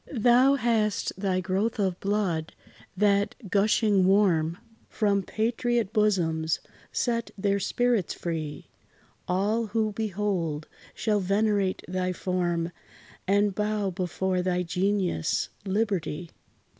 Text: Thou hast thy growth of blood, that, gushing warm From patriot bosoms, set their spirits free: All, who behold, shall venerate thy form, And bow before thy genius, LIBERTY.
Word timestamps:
Thou 0.11 0.55
hast 0.55 1.13
thy 1.15 1.41
growth 1.41 1.77
of 1.77 1.99
blood, 1.99 2.55
that, 2.97 3.35
gushing 3.51 4.03
warm 4.07 4.57
From 4.89 5.21
patriot 5.21 5.93
bosoms, 5.93 6.59
set 6.91 7.29
their 7.37 7.59
spirits 7.59 8.15
free: 8.15 8.71
All, 9.27 9.67
who 9.67 9.91
behold, 9.91 10.67
shall 10.95 11.19
venerate 11.19 11.83
thy 11.87 12.13
form, 12.13 12.71
And 13.27 13.53
bow 13.53 13.91
before 13.91 14.41
thy 14.41 14.63
genius, 14.63 15.49
LIBERTY. 15.67 16.31